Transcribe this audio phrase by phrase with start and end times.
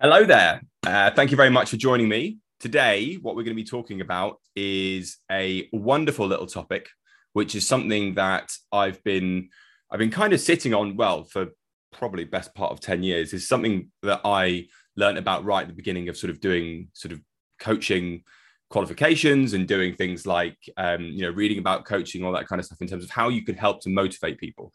[0.00, 0.62] Hello there.
[0.86, 2.38] Uh, thank you very much for joining me.
[2.60, 6.86] Today, what we're going to be talking about is a wonderful little topic,
[7.32, 9.48] which is something that I've been
[9.90, 11.48] I've been kind of sitting on well for
[11.92, 13.32] probably best part of 10 years.
[13.32, 17.10] Is something that I learned about right at the beginning of sort of doing sort
[17.10, 17.20] of
[17.58, 18.22] coaching
[18.70, 22.66] qualifications and doing things like um, you know reading about coaching all that kind of
[22.66, 24.72] stuff in terms of how you can help to motivate people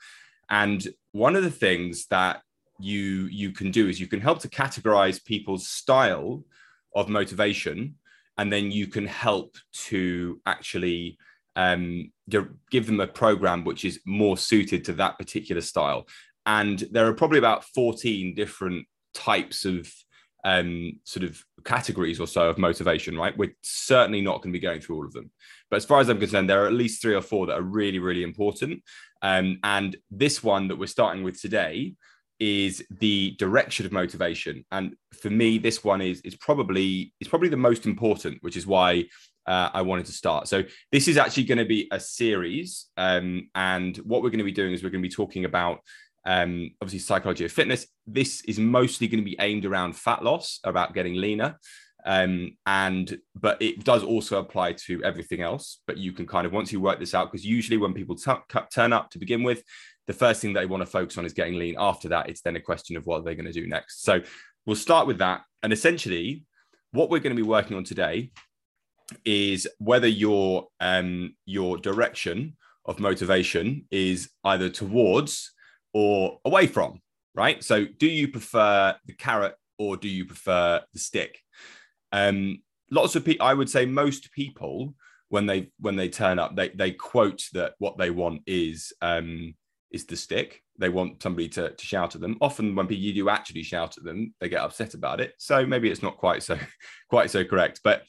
[0.49, 2.41] and one of the things that
[2.79, 6.43] you you can do is you can help to categorize people's style
[6.95, 7.95] of motivation
[8.37, 11.17] and then you can help to actually
[11.55, 12.11] um,
[12.71, 16.07] give them a program which is more suited to that particular style
[16.45, 19.91] and there are probably about 14 different types of
[20.43, 23.37] um, sort of categories or so of motivation, right?
[23.37, 25.31] We're certainly not going to be going through all of them.
[25.69, 27.61] But as far as I'm concerned, there are at least three or four that are
[27.61, 28.83] really, really important.
[29.21, 31.95] Um, and this one that we're starting with today
[32.39, 34.65] is the direction of motivation.
[34.71, 38.65] And for me, this one is is probably is probably the most important, which is
[38.67, 39.05] why
[39.45, 40.47] uh, I wanted to start.
[40.47, 44.43] So this is actually going to be a series, um, and what we're going to
[44.43, 45.79] be doing is we're going to be talking about
[46.25, 47.87] um, obviously psychology of fitness.
[48.07, 51.59] This is mostly going to be aimed around fat loss, about getting leaner.
[52.05, 55.79] Um, and but it does also apply to everything else.
[55.87, 58.31] But you can kind of once you work this out, because usually when people t-
[58.73, 59.63] turn up to begin with,
[60.07, 61.75] the first thing they want to focus on is getting lean.
[61.79, 64.03] After that, it's then a question of what they're going to do next.
[64.03, 64.21] So
[64.65, 65.41] we'll start with that.
[65.61, 66.45] And essentially,
[66.91, 68.31] what we're going to be working on today
[69.25, 75.53] is whether your um, your direction of motivation is either towards
[75.93, 77.01] or away from,
[77.33, 77.63] right?
[77.63, 81.39] So, do you prefer the carrot or do you prefer the stick?
[82.11, 84.95] Um, lots of people, I would say, most people
[85.29, 89.55] when they when they turn up, they they quote that what they want is um,
[89.93, 90.61] is the stick.
[90.77, 92.37] They want somebody to, to shout at them.
[92.41, 95.33] Often, when you do actually shout at them, they get upset about it.
[95.37, 96.57] So maybe it's not quite so
[97.09, 98.03] quite so correct, but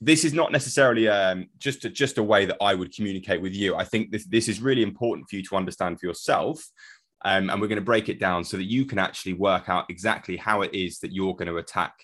[0.00, 3.54] this is not necessarily um, just a, just a way that I would communicate with
[3.54, 3.74] you.
[3.76, 6.64] I think this this is really important for you to understand for yourself
[7.24, 9.86] um, and we're going to break it down so that you can actually work out
[9.88, 11.94] exactly how it is that you're going to attack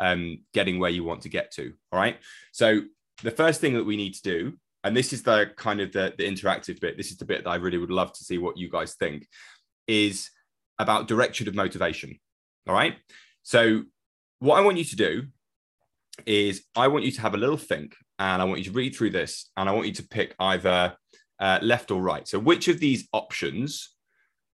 [0.00, 1.72] um, getting where you want to get to.
[1.92, 2.16] All right.
[2.52, 2.82] So
[3.24, 4.52] the first thing that we need to do,
[4.88, 7.50] and this is the kind of the, the interactive bit, this is the bit that
[7.50, 9.28] I really would love to see what you guys think,
[9.86, 10.30] is
[10.78, 12.18] about direction of motivation.
[12.66, 12.96] All right.
[13.42, 13.82] So
[14.38, 15.26] what I want you to do
[16.26, 18.96] is I want you to have a little think and I want you to read
[18.96, 20.96] through this and I want you to pick either
[21.38, 22.26] uh, left or right.
[22.26, 23.94] So which of these options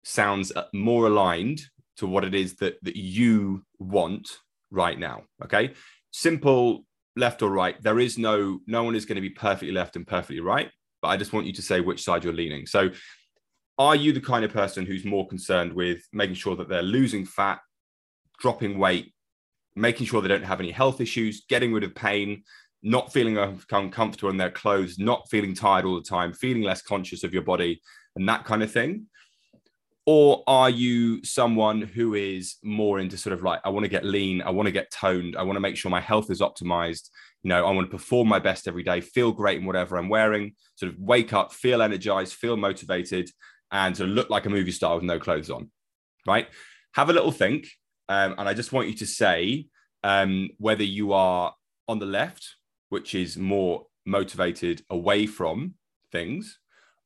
[0.04, 1.62] sounds uh, more aligned
[1.96, 4.28] to what it is that that you want
[4.70, 5.72] right now okay
[6.12, 6.84] simple
[7.18, 10.06] left or right there is no no one is going to be perfectly left and
[10.06, 10.70] perfectly right
[11.02, 12.66] but i just want you to say which side you're leaning.
[12.66, 12.90] So
[13.78, 17.24] are you the kind of person who's more concerned with making sure that they're losing
[17.24, 17.60] fat
[18.40, 19.12] dropping weight
[19.76, 22.42] making sure they don't have any health issues getting rid of pain
[22.82, 23.36] not feeling
[23.72, 27.42] uncomfortable in their clothes not feeling tired all the time feeling less conscious of your
[27.42, 27.80] body
[28.16, 29.06] and that kind of thing
[30.10, 34.06] or are you someone who is more into sort of like i want to get
[34.06, 37.10] lean i want to get toned i want to make sure my health is optimized
[37.42, 40.08] you know i want to perform my best every day feel great in whatever i'm
[40.08, 43.28] wearing sort of wake up feel energized feel motivated
[43.70, 45.70] and to look like a movie star with no clothes on
[46.26, 46.48] right?
[46.94, 47.68] Have a little think
[48.08, 49.66] um, and i just want you to say
[50.04, 51.54] um, whether you are
[51.86, 52.56] on the left
[52.88, 55.74] which is more motivated away from
[56.12, 56.58] things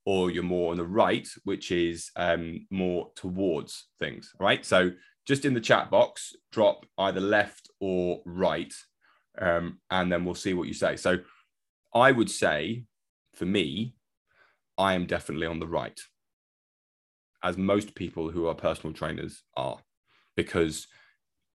[0.05, 4.31] or you're more on the right, which is um, more towards things.
[4.39, 4.65] Right.
[4.65, 4.91] So
[5.25, 8.73] just in the chat box, drop either left or right,
[9.39, 10.95] um, and then we'll see what you say.
[10.95, 11.19] So
[11.93, 12.85] I would say
[13.33, 13.95] for me,
[14.77, 15.99] I am definitely on the right,
[17.43, 19.77] as most people who are personal trainers are,
[20.35, 20.87] because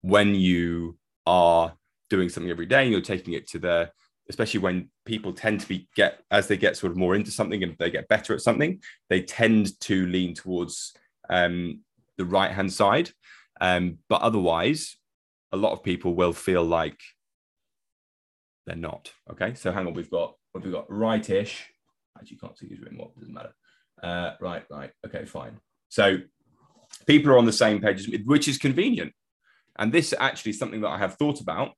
[0.02, 1.74] when you are
[2.10, 3.90] doing something every day and you're taking it to the
[4.28, 7.62] especially when people tend to be get as they get sort of more into something
[7.62, 8.80] and they get better at something,
[9.10, 10.94] they tend to lean towards
[11.28, 11.80] um,
[12.16, 13.10] the right hand side.
[13.60, 14.96] Um, but otherwise,
[15.52, 17.00] a lot of people will feel like
[18.66, 19.12] they're not.
[19.30, 21.64] Okay, so hang on, we've got we've got rightish.
[22.18, 23.14] Actually, can't see who's written what.
[23.18, 23.54] Doesn't matter.
[24.02, 24.90] Uh, right, right.
[25.06, 25.58] Okay, fine.
[25.88, 26.18] So
[27.06, 29.12] people are on the same page, which is convenient.
[29.76, 31.72] And this actually something that I have thought about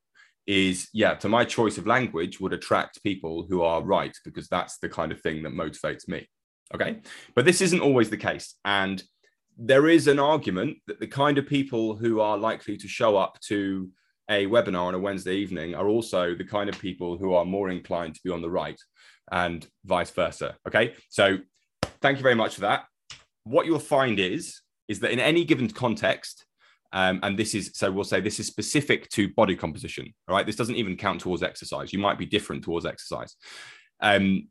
[0.47, 4.79] is yeah to my choice of language would attract people who are right because that's
[4.79, 6.27] the kind of thing that motivates me
[6.75, 6.99] okay?
[7.35, 9.03] But this isn't always the case and
[9.59, 13.41] there is an argument that the kind of people who are likely to show up
[13.41, 13.91] to
[14.29, 17.71] a webinar on a wednesday evening are also the kind of people who are more
[17.71, 18.79] inclined to be on the right
[19.31, 20.95] and vice versa okay?
[21.09, 21.39] So
[22.01, 22.85] thank you very much for that.
[23.45, 26.46] What you'll find is is that in any given context
[26.93, 30.13] Um, and this is so we'll say this is specific to body composition.
[30.29, 30.47] All right.
[30.47, 31.93] This doesn't even count towards exercise.
[31.93, 33.37] You might be different towards exercise.
[34.01, 34.49] Um,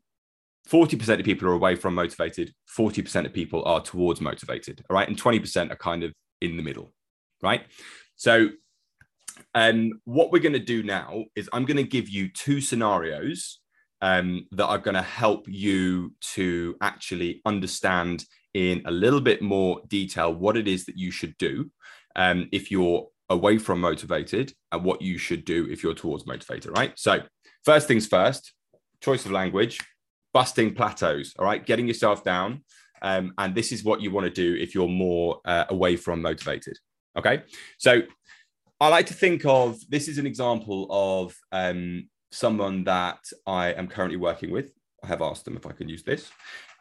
[0.68, 4.84] 40% of people are away from motivated, 40% of people are towards motivated.
[4.90, 5.08] All right.
[5.08, 6.92] And 20% are kind of in the middle.
[7.42, 7.62] Right.
[8.16, 8.48] So
[9.54, 13.60] um, what we're going to do now is I'm going to give you two scenarios
[14.02, 18.24] um, that are going to help you to actually understand
[18.54, 21.70] in a little bit more detail what it is that you should do
[22.16, 26.76] um, if you're away from motivated and what you should do if you're towards motivated,
[26.76, 26.92] right?
[26.96, 27.20] So,
[27.64, 28.52] first things first,
[29.00, 29.80] choice of language,
[30.32, 31.64] busting plateaus, all right?
[31.64, 32.64] Getting yourself down.
[33.02, 36.22] Um, and this is what you want to do if you're more uh, away from
[36.22, 36.78] motivated.
[37.16, 37.42] Okay.
[37.78, 38.02] So,
[38.78, 43.88] I like to think of this is an example of um, someone that I am
[43.88, 44.70] currently working with.
[45.06, 46.30] I have asked them if I can use this.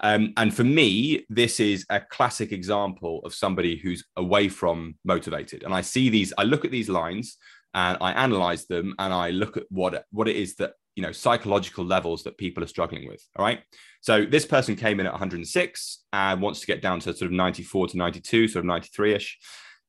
[0.02, 5.64] Um, and for me, this is a classic example of somebody who's away from motivated.
[5.64, 7.38] And I see these, I look at these lines
[7.74, 11.12] and I analyze them and I look at what, what it is that, you know,
[11.12, 13.24] psychological levels that people are struggling with.
[13.36, 13.62] All right.
[14.02, 17.32] So this person came in at 106 and wants to get down to sort of
[17.32, 19.38] 94 to 92, sort of 93 ish.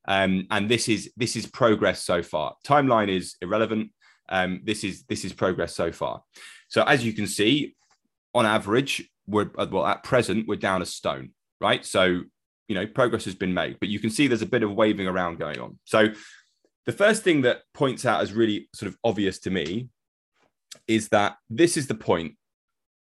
[0.08, 2.54] Um, and this is this is progress so far.
[2.64, 3.90] Timeline is irrelevant.
[4.28, 6.22] Um, this is this is progress so far.
[6.68, 7.74] So as you can see,
[8.36, 11.30] on average, we're uh, well at present we're down a stone,
[11.60, 11.84] right?
[11.84, 12.22] So
[12.68, 15.08] you know progress has been made, but you can see there's a bit of waving
[15.08, 15.78] around going on.
[15.84, 16.08] So
[16.84, 19.88] the first thing that points out as really sort of obvious to me
[20.86, 22.34] is that this is the point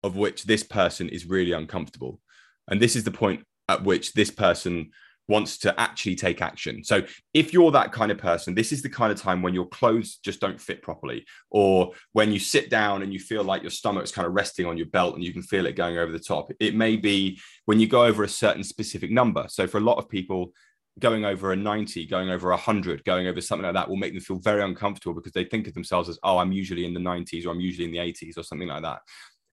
[0.02, 2.20] of which this person is really uncomfortable,
[2.68, 4.90] and this is the point at which this person
[5.28, 6.82] wants to actually take action.
[6.82, 7.02] So
[7.34, 10.16] if you're that kind of person, this is the kind of time when your clothes
[10.16, 14.10] just don't fit properly, or when you sit down and you feel like your stomach's
[14.10, 16.50] kind of resting on your belt and you can feel it going over the top.
[16.58, 19.46] It may be when you go over a certain specific number.
[19.48, 20.52] So for a lot of people,
[20.98, 24.12] going over a 90, going over a 100, going over something like that will make
[24.12, 27.00] them feel very uncomfortable because they think of themselves as, oh, I'm usually in the
[27.00, 29.00] 90s or I'm usually in the 80s or something like that.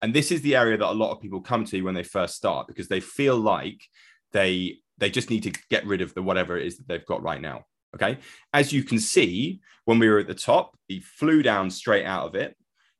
[0.01, 2.35] And this is the area that a lot of people come to when they first
[2.35, 3.81] start because they feel like
[4.33, 7.23] they they just need to get rid of the whatever it is that they've got
[7.23, 7.65] right now.
[7.95, 8.19] Okay.
[8.53, 12.27] As you can see, when we were at the top, he flew down straight out
[12.27, 12.55] of it,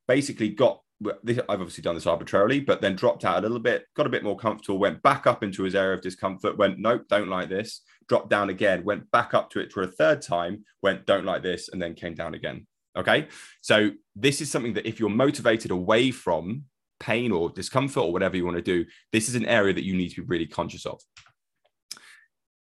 [0.08, 4.06] basically got I've obviously done this arbitrarily, but then dropped out a little bit, got
[4.06, 7.28] a bit more comfortable, went back up into his area of discomfort, went, nope, don't
[7.28, 11.08] like this, dropped down again, went back up to it for a third time, went,
[11.08, 12.68] don't like this, and then came down again.
[12.96, 13.28] Okay.
[13.62, 16.66] So this is something that if you're motivated away from
[17.00, 19.96] pain or discomfort or whatever you want to do, this is an area that you
[19.96, 21.02] need to be really conscious of.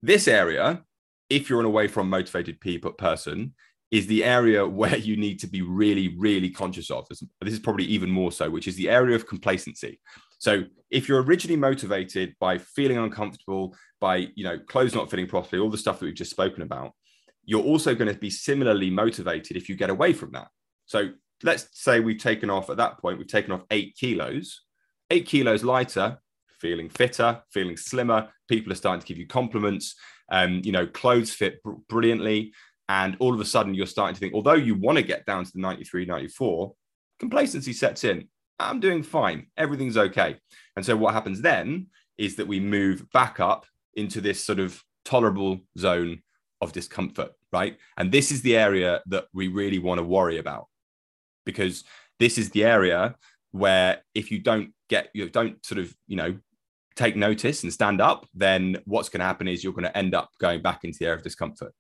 [0.05, 0.83] This area,
[1.31, 3.55] if you're an away from motivated people person,
[3.89, 7.07] is the area where you need to be really, really conscious of.
[7.09, 9.99] This, this is probably even more so, which is the area of complacency.
[10.37, 15.59] So if you're originally motivated by feeling uncomfortable, by you know clothes not fitting properly,
[15.59, 16.91] all the stuff that we've just spoken about,
[17.43, 20.49] you're also going to be similarly motivated if you get away from that.
[20.85, 21.09] So
[21.41, 24.61] let's say we've taken off at that point, we've taken off eight kilos,
[25.09, 26.19] eight kilos lighter,
[26.65, 28.27] feeling fitter, feeling slimmer.
[28.49, 29.95] People are starting to give you compliments.
[30.31, 32.53] Um, you know, clothes fit br- brilliantly.
[32.89, 35.45] And all of a sudden, you're starting to think, although you want to get down
[35.45, 36.73] to the 93, 94,
[37.19, 38.27] complacency sets in.
[38.59, 39.47] I'm doing fine.
[39.57, 40.37] Everything's okay.
[40.75, 44.81] And so, what happens then is that we move back up into this sort of
[45.03, 46.23] tolerable zone
[46.61, 47.77] of discomfort, right?
[47.97, 50.67] And this is the area that we really want to worry about
[51.45, 51.83] because
[52.19, 53.15] this is the area
[53.51, 56.37] where if you don't get you don't sort of you know
[56.95, 60.15] take notice and stand up, then what's going to happen is you're going to end
[60.15, 61.73] up going back into the area of discomfort.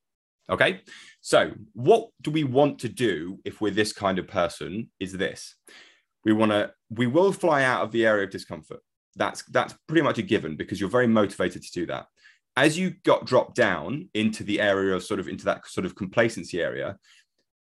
[0.49, 0.81] Okay.
[1.21, 4.89] So, what do we want to do if we're this kind of person?
[4.99, 5.55] Is this
[6.23, 8.79] we want to, we will fly out of the area of discomfort.
[9.15, 12.07] That's that's pretty much a given because you're very motivated to do that.
[12.57, 15.95] As you got dropped down into the area of sort of into that sort of
[15.95, 16.97] complacency area,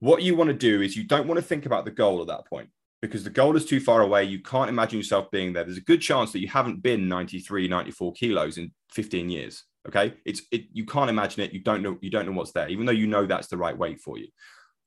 [0.01, 2.29] what you want to do is you don't want to think about the goal at
[2.29, 2.69] that point
[3.07, 4.25] because the goal is too far away.
[4.25, 5.65] You can't imagine yourself being there.
[5.65, 9.65] There's a good chance that you haven't been 93, 94 kilos in 15 years.
[9.89, 10.15] Okay.
[10.25, 11.53] It's it you can't imagine it.
[11.53, 13.77] You don't know, you don't know what's there, even though you know that's the right
[13.77, 14.29] weight for you.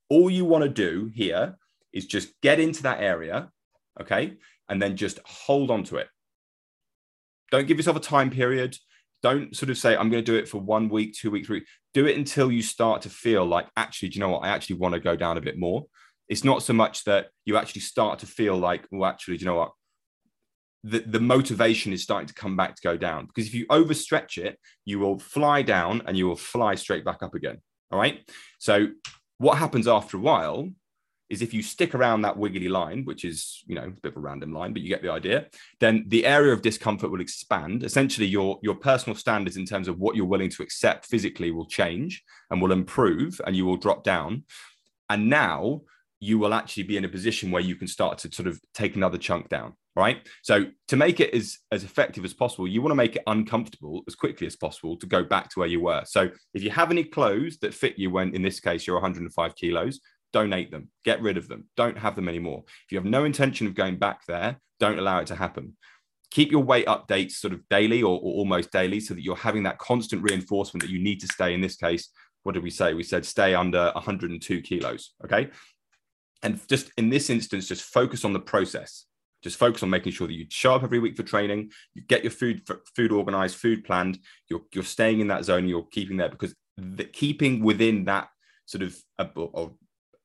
[0.09, 1.55] All you want to do here
[1.93, 3.49] is just get into that area,
[4.01, 4.33] okay,
[4.67, 6.07] and then just hold on to it.
[7.51, 8.75] Don't give yourself a time period.
[9.21, 11.65] Don't sort of say, I'm going to do it for one week, two weeks, three.
[11.93, 14.45] Do it until you start to feel like, actually, do you know what?
[14.45, 15.85] I actually want to go down a bit more
[16.29, 19.48] it's not so much that you actually start to feel like, well, actually, do you
[19.48, 19.71] know what?
[20.83, 24.38] The, the motivation is starting to come back to go down because if you overstretch
[24.38, 27.57] it, you will fly down and you will fly straight back up again.
[27.91, 28.21] All right.
[28.59, 28.88] So,
[29.39, 30.69] what happens after a while
[31.29, 34.17] is if you stick around that wiggly line, which is, you know, a bit of
[34.17, 35.48] a random line, but you get the idea,
[35.79, 37.83] then the area of discomfort will expand.
[37.83, 41.67] Essentially, your, your personal standards in terms of what you're willing to accept physically will
[41.67, 44.43] change and will improve and you will drop down.
[45.09, 45.81] And now
[46.19, 48.95] you will actually be in a position where you can start to sort of take
[48.95, 49.73] another chunk down.
[49.95, 50.25] Right.
[50.43, 54.03] So to make it as, as effective as possible, you want to make it uncomfortable
[54.07, 56.03] as quickly as possible to go back to where you were.
[56.05, 59.55] So if you have any clothes that fit you when in this case you're 105
[59.55, 59.99] kilos,
[60.31, 62.63] donate them, get rid of them, don't have them anymore.
[62.85, 65.75] If you have no intention of going back there, don't allow it to happen.
[66.31, 69.63] Keep your weight updates sort of daily or, or, almost daily so that you're having
[69.63, 71.53] that constant reinforcement that you need to stay.
[71.53, 72.09] In this case,
[72.43, 72.93] what did we say?
[72.93, 75.13] We said stay under 102 kilos.
[75.25, 75.49] Okay.
[76.43, 79.05] And just in this instance, just focus on the process.
[79.41, 82.24] Just focus on making sure that you show up every week for training, you get
[82.24, 84.19] your food food organized, food planned,
[84.50, 88.27] you're, you're staying in that zone, you're keeping there because the, keeping within that
[88.65, 89.75] sort of, of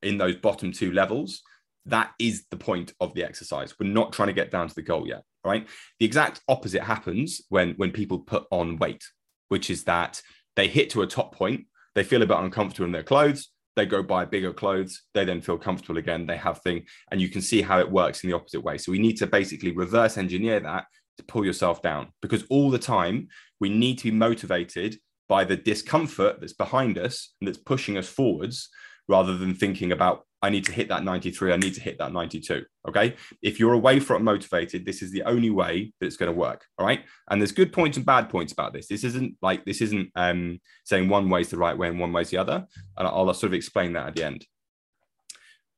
[0.01, 1.41] in those bottom two levels,
[1.85, 3.73] that is the point of the exercise.
[3.79, 5.23] We're not trying to get down to the goal yet.
[5.45, 5.67] Right.
[5.99, 9.03] The exact opposite happens when when people put on weight,
[9.49, 10.21] which is that
[10.55, 13.85] they hit to a top point, they feel a bit uncomfortable in their clothes, they
[13.85, 17.41] go buy bigger clothes, they then feel comfortable again, they have thing, and you can
[17.41, 18.77] see how it works in the opposite way.
[18.77, 20.85] So we need to basically reverse engineer that
[21.17, 23.27] to pull yourself down because all the time
[23.59, 28.07] we need to be motivated by the discomfort that's behind us and that's pushing us
[28.07, 28.69] forwards
[29.07, 32.13] rather than thinking about I need to hit that 93, I need to hit that
[32.13, 32.63] 92.
[32.87, 33.15] Okay.
[33.41, 36.63] If you're away from motivated, this is the only way that it's going to work.
[36.77, 37.03] All right.
[37.31, 38.87] And there's good points and bad points about this.
[38.87, 42.13] This isn't like this isn't um, saying one way is the right way and one
[42.13, 42.67] way is the other.
[42.95, 44.45] And I'll sort of explain that at the end.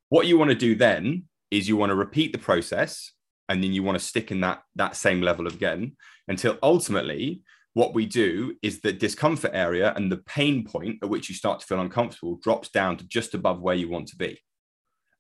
[0.10, 3.14] What you want to do then is you want to repeat the process
[3.48, 5.96] and then you want to stick in that that same level again
[6.28, 7.42] until ultimately
[7.74, 11.62] what we do is the discomfort area and the pain point at which you start
[11.62, 14.38] to feel uncomfortable drops down to just above where you want to be.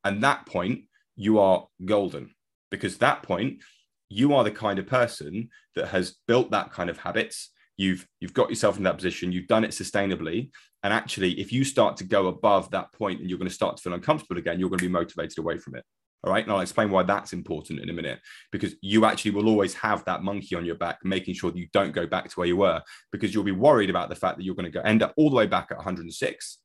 [0.08, 0.86] And that point,
[1.18, 2.34] you are golden
[2.72, 3.62] because that point,
[4.08, 7.52] you are the kind of person that has built that kind of habits.
[7.76, 9.34] You've you've got yourself in that position.
[9.34, 10.50] You've done it sustainably,
[10.82, 13.76] and actually, if you start to go above that point and you're going to start
[13.76, 15.84] to feel uncomfortable again, you're going to be motivated away from it.
[16.24, 16.44] All right.
[16.44, 18.20] And I'll explain why that's important in a minute
[18.52, 21.68] because you actually will always have that monkey on your back, making sure that you
[21.74, 24.44] don't go back to where you were because you'll be worried about the fact that
[24.44, 26.60] you're going to go end up all the way back at 106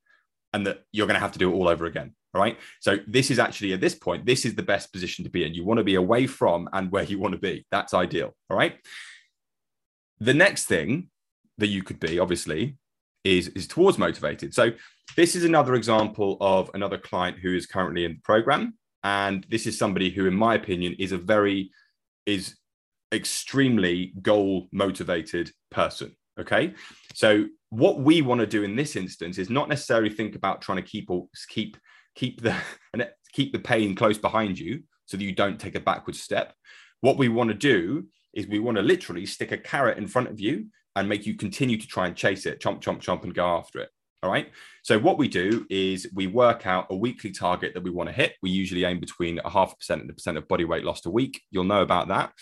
[0.52, 2.14] and that you're going to have to do it all over again.
[2.35, 2.59] All right.
[2.80, 5.54] So this is actually at this point, this is the best position to be in.
[5.54, 7.66] You want to be away from and where you want to be.
[7.71, 8.35] That's ideal.
[8.49, 8.76] All right.
[10.21, 11.09] The next thing
[11.59, 12.76] that you could be, obviously,
[13.25, 14.54] is, is towards motivated.
[14.54, 14.71] So
[15.16, 19.66] this is another example of another client who is currently in the program and this
[19.66, 21.71] is somebody who in my opinion is a very
[22.26, 22.56] is
[23.12, 26.74] extremely goal motivated person okay
[27.14, 30.76] so what we want to do in this instance is not necessarily think about trying
[30.76, 31.76] to keep or keep
[32.14, 32.54] keep the
[32.92, 36.54] and keep the pain close behind you so that you don't take a backward step
[37.00, 40.28] what we want to do is we want to literally stick a carrot in front
[40.28, 43.34] of you and make you continue to try and chase it chomp chomp chomp and
[43.34, 43.90] go after it
[44.22, 44.50] all right.
[44.82, 48.14] So what we do is we work out a weekly target that we want to
[48.14, 48.34] hit.
[48.40, 51.06] We usually aim between a half a percent and a percent of body weight lost
[51.06, 51.42] a week.
[51.50, 52.32] You'll know about that.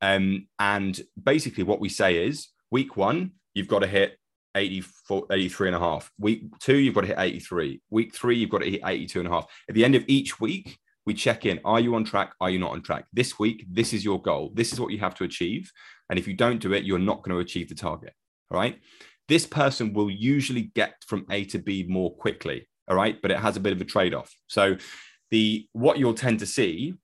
[0.00, 4.18] Um, and basically what we say is week one, you've got to hit
[4.54, 6.10] 84, 83 and a half.
[6.18, 7.80] Week two, you've got to hit 83.
[7.90, 9.46] Week three, you've got to hit 82 and a half.
[9.68, 11.60] At the end of each week, we check in.
[11.64, 12.32] Are you on track?
[12.40, 13.06] Are you not on track?
[13.12, 14.52] This week, this is your goal.
[14.54, 15.70] This is what you have to achieve.
[16.10, 18.12] And if you don't do it, you're not going to achieve the target.
[18.50, 18.78] All right
[19.28, 22.66] this person will usually get from A to B more quickly.
[22.88, 23.20] All right.
[23.20, 24.34] But it has a bit of a trade off.
[24.48, 24.76] So,
[25.30, 26.94] the what you'll tend to see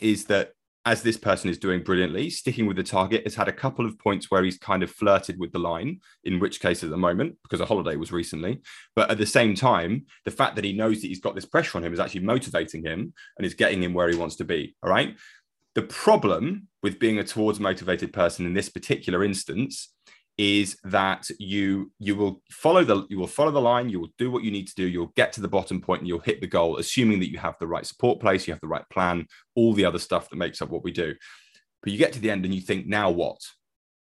[0.00, 0.52] is that
[0.88, 3.98] as this person is doing brilliantly, sticking with the target, has had a couple of
[3.98, 7.36] points where he's kind of flirted with the line, in which case at the moment,
[7.42, 8.62] because a holiday was recently.
[8.96, 11.76] But at the same time, the fact that he knows that he's got this pressure
[11.76, 14.76] on him is actually motivating him and is getting him where he wants to be.
[14.82, 15.14] All right.
[15.74, 19.92] The problem with being a towards motivated person in this particular instance
[20.38, 24.30] is that you you will follow the you will follow the line you will do
[24.30, 26.46] what you need to do you'll get to the bottom point and you'll hit the
[26.46, 29.26] goal assuming that you have the right support place you have the right plan
[29.56, 31.14] all the other stuff that makes up what we do.
[31.82, 33.40] But you get to the end and you think now what?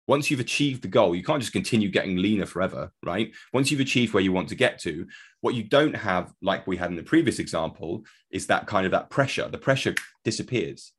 [0.08, 3.32] Once you've achieved the goal you can't just continue getting leaner forever right?
[3.51, 5.08] Once you've achieved where you want to get to
[5.41, 8.91] what you don't have like we had in the previous example is that kind of
[8.91, 9.48] that pressure.
[9.48, 10.94] The pressure disappears.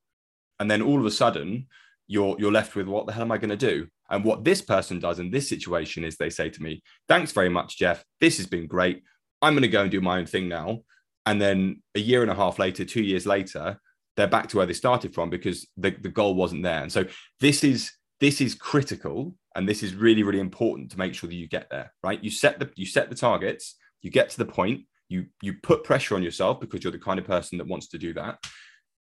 [0.58, 1.68] And then all of a sudden
[2.08, 4.62] you're you're left with what the hell am i going to do and what this
[4.62, 8.04] person does in this situation is they say to me, Thanks very much, Jeff.
[8.20, 9.02] This has been great.
[9.42, 10.80] I'm going to go and do my own thing now.
[11.26, 13.78] And then a year and a half later, two years later,
[14.16, 16.82] they're back to where they started from because the, the goal wasn't there.
[16.82, 17.04] And so
[17.40, 21.36] this is this is critical and this is really, really important to make sure that
[21.36, 22.22] you get there, right?
[22.22, 25.84] You set the you set the targets, you get to the point, you you put
[25.84, 28.38] pressure on yourself because you're the kind of person that wants to do that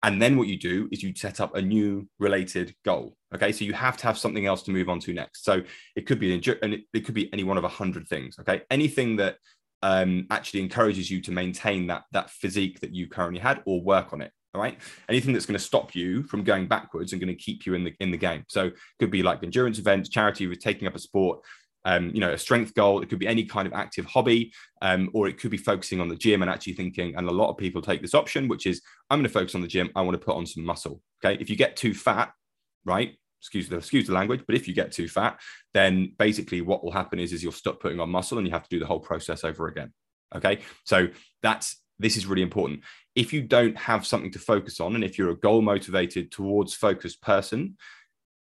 [0.04, 3.52] and then what you do is you set up a new related goal okay?
[3.52, 5.44] So you have to have something else to move on to next.
[5.44, 5.62] So
[5.96, 8.62] it could be an and it, could be any one of a hundred things okay?
[8.70, 9.38] Anything that
[9.84, 14.14] um, actually encourages you to maintain that that physique that you currently had or work
[14.14, 14.80] on it all right?
[15.08, 17.84] Anything that's going to stop you from going backwards and going to keep you in
[17.84, 18.44] the in the game.
[18.48, 21.42] So it could be like endurance events charity with taking up a sport
[21.88, 23.02] um, you know, a strength goal.
[23.02, 24.52] It could be any kind of active hobby,
[24.82, 27.16] um, or it could be focusing on the gym and actually thinking.
[27.16, 29.62] And a lot of people take this option, which is I'm going to focus on
[29.62, 29.90] the gym.
[29.96, 31.02] I want to put on some muscle.
[31.24, 31.40] Okay.
[31.42, 32.34] If you get too fat,
[32.84, 33.14] right?
[33.40, 35.40] Excuse the excuse the language, but if you get too fat,
[35.74, 38.64] then basically what will happen is is you'll stop putting on muscle and you have
[38.64, 39.94] to do the whole process over again.
[40.36, 40.60] Okay.
[40.84, 41.08] So
[41.42, 42.82] that's this is really important.
[43.16, 46.74] If you don't have something to focus on, and if you're a goal motivated towards
[46.74, 47.78] focused person,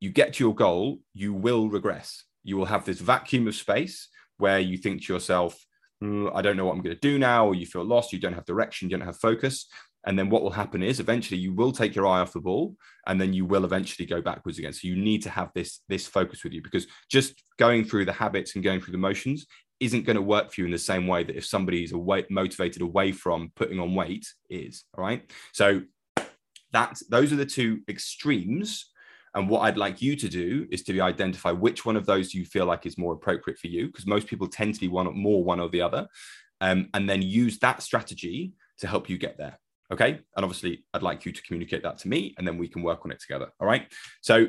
[0.01, 4.09] you get to your goal, you will regress you will have this vacuum of space
[4.39, 5.59] where you think to yourself,
[6.03, 8.21] mm, I don't know what I'm going to do now, or you feel lost, you
[8.21, 9.67] don't have direction, you don't have focus.
[10.07, 12.77] And then what will happen is eventually you will take your eye off the ball
[13.09, 14.73] and then you will eventually go backwards again.
[14.73, 18.13] So you need to have this, this focus with you because just going through the
[18.13, 19.47] habits and going through the motions
[19.81, 22.25] isn't going to work for you in the same way that if somebody is away,
[22.31, 24.85] motivated away from putting on weight is.
[24.97, 25.29] All right.
[25.53, 25.83] So
[26.73, 28.87] that those are the two extremes
[29.37, 32.47] and what I'd like you to do is to identify which one of those you
[32.47, 35.45] feel like is more appropriate for you, because most people tend to be one more
[35.45, 36.09] one or the other,
[36.63, 39.59] um, and then use that strategy to help you get there.
[39.93, 40.19] Okay.
[40.37, 43.05] And obviously, I'd like you to communicate that to me, and then we can work
[43.05, 43.51] on it together.
[43.61, 43.87] All right.
[44.23, 44.49] So,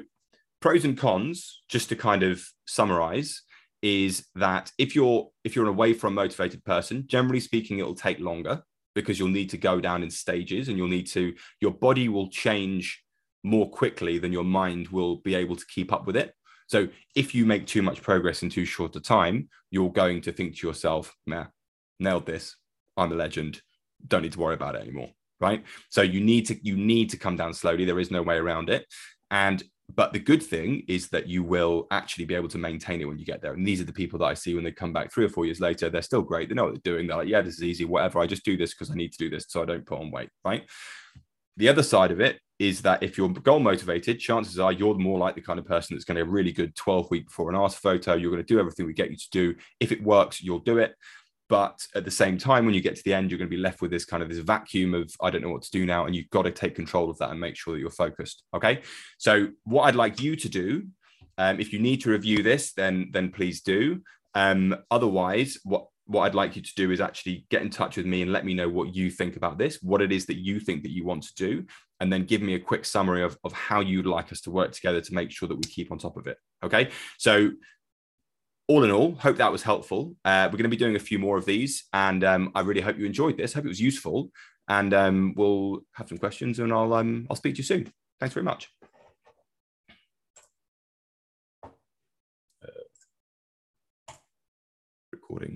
[0.61, 3.41] pros and cons, just to kind of summarize,
[3.81, 8.63] is that if you're if you're away from motivated person, generally speaking, it'll take longer
[8.95, 12.29] because you'll need to go down in stages, and you'll need to your body will
[12.29, 13.03] change
[13.43, 16.33] more quickly than your mind will be able to keep up with it.
[16.67, 20.31] So if you make too much progress in too short a time, you're going to
[20.31, 21.45] think to yourself, nah,
[21.99, 22.55] nailed this.
[22.97, 23.61] I'm a legend.
[24.05, 25.09] Don't need to worry about it anymore.
[25.39, 25.63] Right.
[25.89, 27.85] So you need to you need to come down slowly.
[27.85, 28.85] There is no way around it.
[29.29, 29.63] And
[29.93, 33.17] but the good thing is that you will actually be able to maintain it when
[33.17, 33.53] you get there.
[33.53, 35.45] And these are the people that I see when they come back three or four
[35.45, 35.89] years later.
[35.89, 36.49] They're still great.
[36.49, 37.07] They know what they're doing.
[37.07, 38.19] They're like, yeah, this is easy, whatever.
[38.19, 40.11] I just do this because I need to do this so I don't put on
[40.11, 40.29] weight.
[40.43, 40.67] Right.
[41.57, 45.19] The other side of it is that if you're goal motivated, chances are you're more
[45.19, 47.49] like the kind of person that's going to have a really good 12 week before
[47.49, 48.15] and after photo.
[48.15, 49.55] You're going to do everything we get you to do.
[49.79, 50.95] If it works, you'll do it.
[51.49, 53.61] But at the same time, when you get to the end, you're going to be
[53.61, 56.05] left with this kind of this vacuum of I don't know what to do now,
[56.05, 58.43] and you've got to take control of that and make sure that you're focused.
[58.53, 58.81] Okay.
[59.17, 60.87] So what I'd like you to do,
[61.37, 64.01] um, if you need to review this, then then please do.
[64.33, 68.05] Um, otherwise, what what I'd like you to do is actually get in touch with
[68.05, 70.59] me and let me know what you think about this, what it is that you
[70.59, 71.65] think that you want to do,
[71.99, 74.71] and then give me a quick summary of, of how you'd like us to work
[74.71, 76.37] together to make sure that we keep on top of it.
[76.63, 76.89] Okay.
[77.17, 77.51] So,
[78.69, 80.15] all in all, hope that was helpful.
[80.25, 82.81] Uh, we're going to be doing a few more of these, and um, I really
[82.81, 83.53] hope you enjoyed this.
[83.53, 84.29] Hope it was useful,
[84.67, 87.91] and um, we'll have some questions, and I'll um, I'll speak to you soon.
[88.19, 88.67] Thanks very much.
[92.61, 92.67] Uh,
[95.13, 95.55] recording.